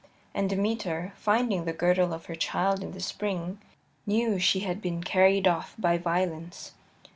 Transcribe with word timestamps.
And 0.33 0.49
Demeter, 0.49 1.13
finding 1.15 1.65
the 1.65 1.73
girdle 1.73 2.11
of 2.11 2.25
her 2.25 2.33
child 2.33 2.81
in 2.81 2.93
the 2.93 2.99
spring, 2.99 3.59
knew 4.07 4.31
that 4.31 4.39
she 4.39 4.61
had 4.61 4.81
been 4.81 5.03
carried 5.03 5.47
off 5.47 5.75
by 5.77 5.99
violence. 5.99 6.71